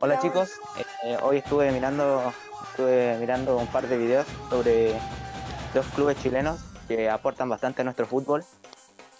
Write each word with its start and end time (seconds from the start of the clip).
Hola 0.00 0.20
chicos, 0.20 0.52
eh, 1.02 1.18
hoy 1.22 1.38
estuve 1.38 1.72
mirando, 1.72 2.32
estuve 2.70 3.16
mirando 3.18 3.56
un 3.56 3.66
par 3.66 3.88
de 3.88 3.98
videos 3.98 4.28
sobre 4.48 4.92
dos 5.74 5.84
clubes 5.86 6.16
chilenos 6.22 6.60
que 6.86 7.10
aportan 7.10 7.48
bastante 7.48 7.80
a 7.80 7.84
nuestro 7.84 8.06
fútbol, 8.06 8.44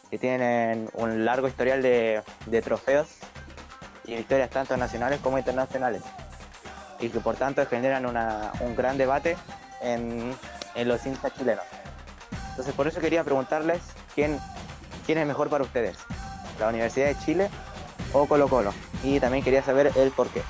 que 0.09 0.19
tienen 0.19 0.89
un 0.95 1.25
largo 1.25 1.49
historial 1.49 1.83
de, 1.83 2.23
trofeos 2.63 3.09
y 4.05 4.15
victorias 4.15 4.51
tanto 4.51 4.77
nacionales 4.77 5.19
como 5.19 5.37
internacionales, 5.37 6.03
y 7.01 7.09
que 7.09 7.19
por 7.19 7.35
tanto 7.35 7.67
generan 7.67 8.07
un 8.07 8.77
gran 8.77 8.99
debate 8.99 9.37
en, 9.83 10.33
los 10.77 11.05
hinchas 11.05 11.35
chilenos. 11.35 11.65
Entonces 12.51 12.73
por 12.73 12.87
eso 12.87 13.01
quería 13.01 13.25
preguntarles 13.25 13.81
quién, 14.15 14.39
quién 15.05 15.19
es 15.19 15.27
mejor 15.27 15.49
para 15.49 15.65
ustedes, 15.65 15.97
la 16.61 16.69
Universidad 16.69 17.09
de 17.09 17.19
Chile 17.19 17.51
o 18.13 18.27
Colo 18.27 18.47
Colo, 18.49 18.73
y 19.03 19.19
también 19.19 19.43
quería 19.43 19.65
saber 19.65 19.91
el 19.97 20.13
por 20.13 20.29
qué. 20.29 20.41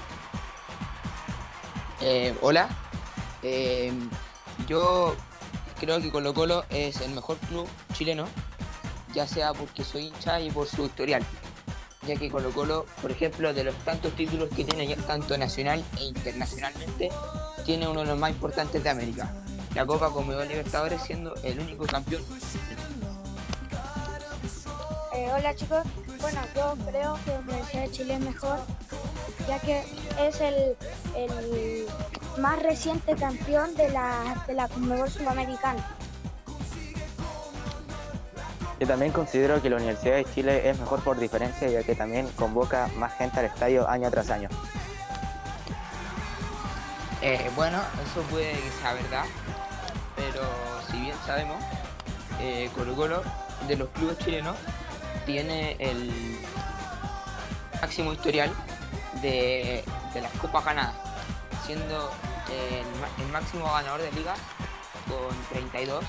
Eh, 2.01 2.33
hola, 2.43 2.69
eh, 3.43 3.93
yo 4.69 5.17
creo 5.81 6.01
que 6.01 6.11
Colo 6.11 6.33
Colo 6.33 6.65
es 6.71 7.01
el 7.01 7.11
mejor 7.13 7.39
club 7.39 7.69
chileno, 7.93 8.27
ya 9.15 9.27
sea 9.27 9.53
porque 9.53 9.83
soy 9.83 10.07
hincha 10.07 10.41
y 10.41 10.51
por 10.51 10.69
su 10.69 10.87
historial, 10.87 11.25
ya 12.07 12.15
que 12.15 12.31
Colo 12.31 12.51
Colo, 12.51 12.87
por 13.03 13.11
ejemplo, 13.11 13.53
de 13.53 13.65
los 13.65 13.75
tantos 13.85 14.13
títulos 14.15 14.49
que 14.55 14.65
tiene 14.65 14.95
tanto 14.95 15.37
nacional 15.37 15.85
e 15.99 16.05
internacionalmente, 16.05 17.11
tiene 17.65 17.89
uno 17.89 18.01
de 18.01 18.07
los 18.07 18.19
más 18.19 18.31
importantes 18.31 18.83
de 18.85 18.91
América, 18.91 19.35
la 19.75 19.85
Copa 19.85 20.11
Comedor 20.11 20.47
Libertadores 20.47 21.03
siendo 21.03 21.35
el 21.43 21.59
único 21.59 21.85
campeón. 21.85 22.23
Eh, 25.15 25.29
hola 25.37 25.53
chicos, 25.57 25.83
bueno, 26.21 26.41
yo 26.55 26.77
creo 26.87 27.19
que 27.25 27.33
la 27.33 27.39
Universidad 27.41 27.83
de 27.83 27.91
Chile 27.91 28.15
es 28.15 28.21
mejor 28.21 28.61
ya 29.49 29.59
que 29.61 29.83
es 30.21 30.41
el, 30.41 30.77
más 32.39 32.63
reciente 32.63 33.15
campeón 33.15 33.75
de 33.75 33.91
la, 33.91 34.45
de 34.47 34.55
la 34.55 34.69
Conmebol 34.69 35.11
Sudamericana. 35.11 35.85
Yo 38.81 38.87
también 38.87 39.11
considero 39.11 39.61
que 39.61 39.71
la 39.71 39.77
Universidad 39.77 40.15
de 40.15 40.25
Chile 40.25 40.71
es 40.71 40.79
mejor 40.79 41.03
por 41.03 41.19
diferencia, 41.19 41.69
ya 41.69 41.83
que 41.83 41.97
también 41.97 42.29
convoca 42.37 42.89
más 42.97 43.13
gente 43.17 43.41
al 43.41 43.47
estadio 43.47 43.89
año 43.89 44.09
tras 44.11 44.31
año. 44.31 44.49
Eh, 47.21 47.51
bueno, 47.57 47.79
eso 48.05 48.23
puede 48.31 48.53
que 48.53 48.71
sea 48.81 48.93
verdad, 48.95 49.25
pero 50.15 50.43
si 50.89 51.01
bien 51.01 51.17
sabemos, 51.27 51.57
eh, 52.41 52.71
Colo 52.77 52.95
Colo 52.95 53.23
de 53.67 53.77
los 53.77 53.89
clubes 53.89 54.17
chilenos 54.19 54.57
tiene 55.27 55.77
el 55.81 56.39
máximo 57.83 58.13
historial 58.13 58.53
de, 59.21 59.83
las 60.15 60.33
copas 60.33 60.65
ganadas, 60.65 60.95
siendo 61.67 62.11
el, 62.51 63.29
máximo 63.33 63.65
ganador 63.67 64.01
de 64.01 64.13
liga 64.13 64.35
con 65.07 65.37
32 65.51 66.05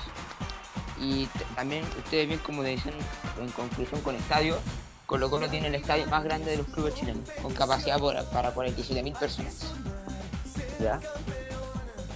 y 0.98 1.26
también 1.54 1.84
ustedes 1.98 2.28
ven 2.28 2.38
como 2.38 2.62
dicen 2.62 2.94
en 3.40 3.50
conclusión 3.50 4.00
con 4.02 4.16
estadio 4.16 4.58
Colo 5.06 5.30
Colo 5.30 5.48
tiene 5.48 5.68
el 5.68 5.74
estadio 5.74 6.06
más 6.06 6.22
grande 6.24 6.50
de 6.50 6.58
los 6.58 6.66
clubes 6.66 6.94
chilenos 6.94 7.28
con 7.42 7.54
capacidad 7.54 7.98
para 8.32 8.54
47.000 8.54 9.18
personas 9.18 9.72
¿Ya? 10.78 11.00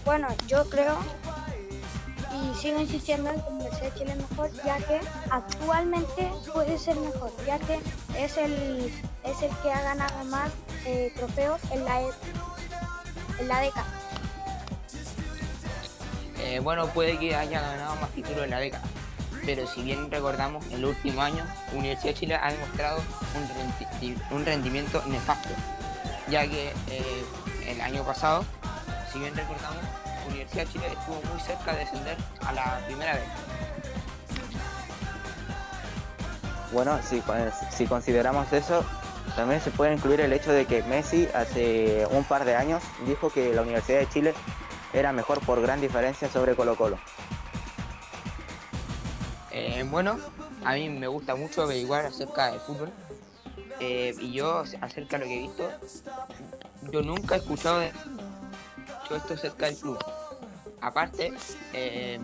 bueno 0.05 0.29
yo 0.47 0.69
creo 0.69 0.99
y 2.51 2.55
sigo 2.55 2.81
insistiendo 2.81 3.31
en 3.31 3.41
que 3.41 3.49
Universidad 3.49 3.93
de 3.93 3.99
Chile 3.99 4.13
es 4.13 4.31
mejor 4.31 4.51
ya 4.65 4.77
que 4.79 5.01
actualmente 5.31 6.31
puede 6.53 6.79
ser 6.79 6.97
mejor 6.97 7.33
ya 7.47 7.59
que 7.59 7.81
es 8.19 8.37
el 8.37 8.93
es 9.25 9.43
el 9.43 9.51
que 9.63 9.73
ha 9.73 9.83
ganado 9.83 10.25
más 10.27 10.51
eh, 10.85 11.13
trofeos 11.17 11.61
en 11.71 11.85
la, 11.85 12.03
e, 12.03 12.07
en 13.41 13.49
la 13.49 13.61
década. 13.61 13.87
Eh, 16.41 16.61
bueno, 16.61 16.87
puede 16.89 17.19
que 17.19 17.35
haya 17.35 17.61
ganado 17.61 17.97
más 17.97 18.11
títulos 18.11 18.45
en 18.45 18.51
la 18.51 18.59
década, 18.59 18.85
pero 19.47 19.67
si 19.67 19.83
bien 19.83 20.11
recordamos, 20.11 20.65
en 20.71 20.83
los 20.83 20.91
últimos 20.91 21.25
años, 21.25 21.49
Universidad 21.73 22.13
de 22.13 22.21
Chile 22.21 22.35
ha 22.35 22.53
demostrado 22.53 23.01
un, 24.31 24.45
rendimiento 24.45 25.03
nefasto, 25.07 25.49
ya 26.29 26.47
que 26.47 26.69
eh, 26.91 27.25
el 27.67 27.81
año 27.81 28.05
pasado, 28.05 28.45
si 29.11 29.19
bien 29.21 29.35
recordamos, 29.35 29.83
Universidad 30.29 30.67
de 30.67 30.73
Chile 30.73 30.87
estuvo 30.87 31.33
muy 31.33 31.41
cerca 31.41 31.73
de 31.73 31.79
descender 31.81 32.17
a 32.41 32.53
la 32.53 32.81
primera 32.87 33.15
vez. 33.15 33.25
Bueno, 36.73 36.99
si, 37.03 37.23
si 37.71 37.87
consideramos 37.87 38.53
eso, 38.53 38.85
también 39.37 39.61
se 39.61 39.71
puede 39.71 39.95
incluir 39.95 40.21
el 40.21 40.33
hecho 40.33 40.53
de 40.53 40.67
que 40.67 40.83
Messi 40.85 41.29
hace 41.35 42.07
un 42.11 42.25
par 42.25 42.45
de 42.45 42.57
años 42.57 42.83
dijo 43.07 43.31
que 43.31 43.55
la 43.55 43.63
Universidad 43.63 44.01
de 44.01 44.09
Chile 44.09 44.35
era 44.93 45.13
mejor 45.13 45.41
por 45.41 45.61
gran 45.61 45.81
diferencia 45.81 46.29
sobre 46.29 46.55
Colo 46.55 46.77
Colo. 46.77 46.99
Eh, 49.51 49.85
bueno, 49.89 50.19
a 50.65 50.75
mí 50.75 50.89
me 50.89 51.07
gusta 51.07 51.35
mucho 51.35 51.63
averiguar 51.63 52.07
acerca 52.07 52.51
del 52.51 52.61
fútbol. 52.61 52.91
Eh, 53.81 54.15
y 54.21 54.33
yo, 54.33 54.65
acerca 54.81 55.19
de 55.19 55.25
lo 55.25 55.29
que 55.29 55.37
he 55.37 55.43
visto, 55.43 55.71
yo 56.93 57.03
nunca 57.03 57.35
he 57.35 57.39
escuchado 57.39 57.81
de 57.81 57.93
esto 59.11 59.35
acerca 59.35 59.67
del 59.67 59.77
club. 59.77 59.99
Aparte, 60.85 61.33
eh, 61.73 62.21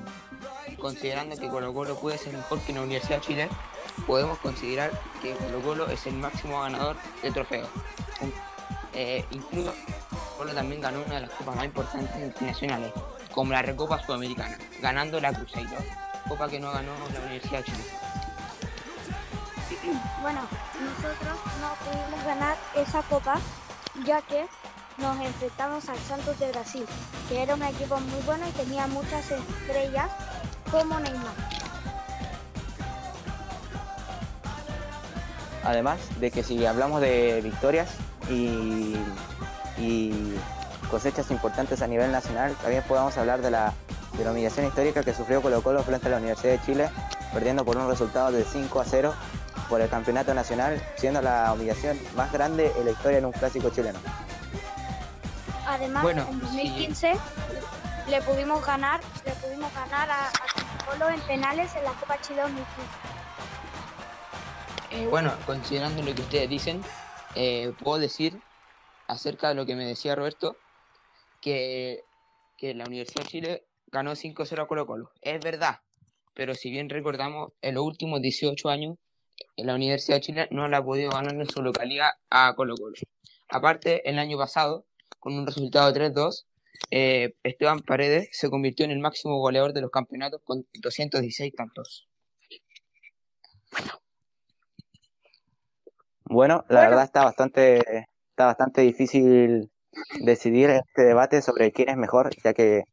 considerando 0.78 1.34
que 1.34 1.48
Colo 1.48 1.72
Colo 1.72 1.98
puede 1.98 2.19
ser 2.19 2.34
mejor 2.34 2.60
que 2.60 2.75
la 2.75 2.82
Universidad 2.82 3.16
de 3.16 3.26
Chile, 3.26 3.48
podemos 4.06 4.38
considerar 4.38 4.91
que 5.22 5.32
Colo 5.32 5.62
Colo 5.62 5.88
es 5.88 6.06
el 6.06 6.12
máximo 6.15 6.60
ganador 6.60 6.97
de 7.22 7.31
trofeos. 7.31 7.69
Eh, 8.93 9.25
incluso 9.31 9.72
Colo 10.37 10.53
también 10.53 10.82
ganó 10.82 11.03
una 11.06 11.15
de 11.15 11.21
las 11.22 11.31
copas 11.31 11.56
más 11.56 11.65
importantes 11.65 12.15
internacionales, 12.21 12.93
como 13.32 13.53
la 13.53 13.62
Recopa 13.62 14.04
Sudamericana, 14.04 14.59
ganando 14.82 15.19
la 15.22 15.32
Cruzeiro, 15.32 15.78
copa 16.28 16.47
que 16.47 16.60
no 16.60 16.71
ganó 16.71 16.92
la 17.15 17.21
Universidad 17.21 17.60
de 17.60 17.65
Chile. 17.65 17.84
Bueno, 20.21 20.42
nosotros 20.78 21.38
no 21.62 21.75
pudimos 21.84 22.22
ganar 22.27 22.54
esa 22.77 23.00
copa 23.04 23.41
ya 24.04 24.21
que 24.22 24.47
nos 25.00 25.19
enfrentamos 25.21 25.88
al 25.88 25.99
Santos 25.99 26.38
de 26.38 26.50
Brasil, 26.53 26.84
que 27.28 27.43
era 27.43 27.55
un 27.55 27.62
equipo 27.62 27.99
muy 27.99 28.21
bueno 28.27 28.47
y 28.49 28.53
tenía 28.53 28.87
muchas 28.87 29.31
estrellas 29.31 30.11
como 30.71 30.99
Neymar. 31.00 31.34
Además 35.65 35.99
de 36.19 36.31
que 36.31 36.43
si 36.43 36.65
hablamos 36.65 37.00
de 37.00 37.41
victorias 37.43 37.91
y, 38.28 38.97
cosechas 40.91 41.31
importantes 41.31 41.83
a 41.83 41.87
nivel 41.87 42.10
nacional, 42.10 42.55
también 42.60 42.83
podemos 42.83 43.16
hablar 43.16 43.41
de 43.43 43.50
la, 43.50 43.72
humillación 44.28 44.66
histórica 44.66 45.03
que 45.03 45.15
sufrió 45.15 45.41
Colo 45.41 45.62
Colo 45.62 45.83
frente 45.83 46.09
a 46.09 46.10
la 46.10 46.16
Universidad 46.19 46.53
de 46.53 46.62
Chile, 46.62 46.91
perdiendo 47.33 47.65
por 47.65 47.77
un 47.77 47.89
resultado 47.89 48.33
de 48.33 48.44
5 48.44 48.81
a 48.81 48.84
0 48.84 49.15
por 49.69 49.81
el 49.81 49.89
campeonato 49.89 50.34
nacional, 50.34 50.83
siendo 50.97 51.22
la 51.22 51.53
humillación 51.53 51.99
más 52.16 52.33
grande 52.33 52.72
en 52.77 52.84
la 52.87 52.91
historia 52.91 53.19
en 53.19 53.27
un 53.27 53.33
clásico 53.33 53.71
chileno. 53.71 54.00
Además, 55.70 56.04
en 56.04 56.41
2015 56.41 57.12
le 58.08 58.20
pudimos 58.22 58.66
ganar, 58.66 59.00
le 59.25 59.32
pudimos 59.34 59.72
ganar 59.72 60.10
a, 60.10 60.32
Colo 60.84 61.04
Colo 61.04 61.14
en 61.14 61.20
penales 61.20 61.76
en 61.76 61.84
la 61.84 61.92
Copa 61.92 62.20
Chile 62.20 62.42
2015. 62.42 62.66
Eh, 64.91 65.06
bueno, 65.06 65.32
considerando 65.47 66.03
lo 66.03 66.12
que 66.12 66.22
ustedes 66.22 66.50
dicen, 66.50 66.82
eh, 67.36 67.72
puedo 67.84 68.00
decir 68.00 68.36
acerca 69.06 69.50
de 69.50 69.54
lo 69.54 69.64
que 69.64 69.76
me 69.76 69.86
decía 69.86 70.16
Roberto, 70.16 70.56
que, 71.41 72.03
la 72.60 72.84
Universidad 72.84 73.22
de 73.22 73.28
Chile 73.28 73.64
ganó 73.86 74.16
5-0 74.16 74.62
a 74.62 74.66
Colo 74.66 74.86
Colo. 74.86 75.12
Es 75.22 75.41
verdad, 75.41 75.78
pero 76.34 76.56
si 76.56 76.72
bien 76.72 76.91
recordamos, 76.91 77.53
en 77.62 77.76
los 77.76 77.84
últimos 77.84 78.20
18 78.20 78.69
años, 78.69 78.97
la 79.56 79.76
Universidad 79.76 80.16
de 80.16 80.22
Chile 80.22 80.48
no 80.50 80.66
la 80.66 80.78
ha 80.78 80.84
podido 80.84 81.10
ganar 81.12 81.34
en 81.34 81.48
su 81.48 81.62
localidad 81.62 82.10
a 82.28 82.56
Colo 82.56 82.75
Colo. 82.75 82.97
Aparte, 83.48 84.09
el 84.10 84.19
año 84.19 84.36
pasado, 84.36 84.84
con 85.20 85.34
un 85.34 85.47
resultado 85.47 85.92
3-2, 85.92 86.47
eh, 86.91 87.34
Esteban 87.42 87.80
Paredes 87.80 88.30
se 88.33 88.50
convirtió 88.50 88.84
en 88.84 88.91
el 88.91 88.98
máximo 88.98 89.39
goleador 89.39 89.72
de 89.72 89.83
los 89.83 89.91
campeonatos 89.91 90.41
con 90.45 90.66
216 90.80 91.54
tantos. 91.54 92.09
Bueno, 96.24 96.65
la 96.68 96.83
verdad 96.83 97.04
está 97.04 97.24
bastante, 97.24 98.06
está 98.30 98.47
bastante 98.47 98.83
difícil 98.83 99.71
decidir 100.21 100.71
este 100.71 101.03
debate 101.03 101.42
sobre 101.42 101.72
quién 101.72 101.89
es 101.89 101.97
mejor, 101.97 102.30
ya 102.45 102.54
que 102.54 102.84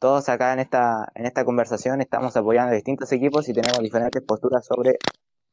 todos 0.00 0.28
acá 0.28 0.52
en 0.52 0.60
esta, 0.60 1.06
en 1.14 1.26
esta 1.26 1.44
conversación 1.44 2.00
estamos 2.00 2.36
apoyando 2.36 2.72
a 2.72 2.74
distintos 2.74 3.12
equipos 3.12 3.48
y 3.48 3.52
tenemos 3.52 3.78
diferentes 3.80 4.22
posturas 4.22 4.66
sobre 4.66 4.96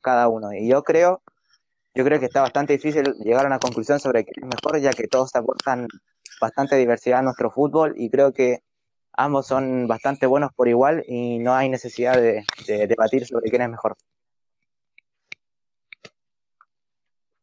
cada 0.02 0.28
uno. 0.30 0.54
Y 0.54 0.68
yo 0.68 0.84
creo, 0.84 1.22
yo 1.94 2.04
creo 2.04 2.20
que 2.20 2.26
está 2.26 2.42
bastante 2.42 2.74
difícil 2.74 3.14
llegar 3.20 3.46
a 3.46 3.48
una 3.48 3.60
conclusión 3.60 4.00
sobre 4.00 4.26
quién 4.26 4.46
es 4.46 4.56
mejor, 4.56 4.80
ya 4.80 4.92
que 4.92 5.08
todos 5.08 5.36
aportan 5.36 5.88
bastante 6.40 6.76
diversidad 6.76 7.20
a 7.20 7.24
nuestro 7.24 7.52
fútbol 7.52 7.94
y 7.98 8.10
creo 8.10 8.34
que 8.34 8.60
ambos 9.14 9.48
son 9.48 9.88
bastante 9.88 10.26
buenos 10.26 10.52
por 10.54 10.68
igual 10.68 11.04
y 11.08 11.40
no 11.40 11.54
hay 11.54 11.70
necesidad 11.70 12.18
de 12.18 12.44
debatir 12.88 13.26
sobre 13.26 13.50
quién 13.50 13.64
es 13.64 13.70
mejor. 13.70 13.96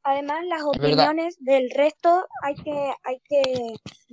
Además, 0.06 0.44
las 0.44 0.62
opiniones 0.62 1.34
del 1.40 1.70
resto 1.70 2.26
hay 2.42 2.54
que, 2.56 2.92
hay 3.04 3.20
que 3.26 3.42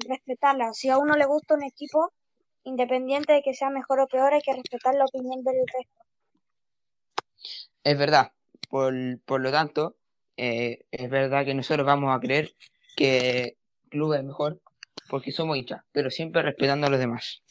respetarlas. 0.07 0.77
Si 0.77 0.87
a 0.89 0.97
uno 0.97 1.15
le 1.15 1.25
gusta 1.25 1.55
un 1.55 1.63
equipo, 1.63 2.13
independiente 2.63 3.33
de 3.33 3.41
que 3.41 3.53
sea 3.53 3.69
mejor 3.69 3.99
o 3.99 4.07
peor, 4.07 4.33
hay 4.33 4.41
que 4.41 4.53
respetar 4.53 4.95
la 4.95 5.03
opinión 5.03 5.43
del 5.43 5.55
resto. 5.67 6.03
Es 7.83 7.97
verdad. 7.97 8.31
Por, 8.69 8.93
por 9.25 9.41
lo 9.41 9.51
tanto, 9.51 9.97
eh, 10.37 10.85
es 10.91 11.09
verdad 11.09 11.43
que 11.43 11.53
nosotros 11.53 11.85
vamos 11.85 12.15
a 12.15 12.21
creer 12.21 12.55
que 12.95 13.57
el 13.83 13.89
club 13.89 14.13
es 14.13 14.23
mejor 14.23 14.61
porque 15.11 15.33
somos 15.33 15.57
hinchas, 15.57 15.81
pero 15.91 16.09
siempre 16.09 16.41
respetando 16.41 16.87
a 16.87 16.89
los 16.89 16.97
demás. 16.97 17.43